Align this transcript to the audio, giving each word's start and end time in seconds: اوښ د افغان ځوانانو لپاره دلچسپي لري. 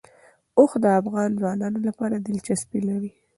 اوښ 0.57 0.71
د 0.83 0.85
افغان 0.99 1.29
ځوانانو 1.39 1.79
لپاره 1.87 2.15
دلچسپي 2.27 2.79
لري. 2.89 3.11